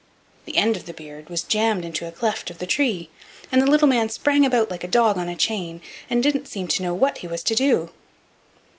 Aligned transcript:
The 0.45 0.57
end 0.57 0.77
of 0.77 0.87
the 0.87 0.95
beard 0.95 1.29
was 1.29 1.43
jammed 1.43 1.85
into 1.85 2.07
a 2.07 2.11
cleft 2.11 2.49
of 2.49 2.57
the 2.57 2.65
tree, 2.65 3.11
and 3.51 3.61
the 3.61 3.69
little 3.69 3.87
man 3.87 4.09
sprang 4.09 4.47
about 4.47 4.71
like 4.71 4.83
a 4.83 4.87
dog 4.87 5.15
on 5.19 5.29
a 5.29 5.35
chain, 5.35 5.79
and 6.09 6.23
didn't 6.23 6.47
seem 6.47 6.67
to 6.69 6.81
know 6.81 6.95
what 6.95 7.19
he 7.19 7.27
was 7.27 7.43
to 7.43 7.53
do. 7.53 7.91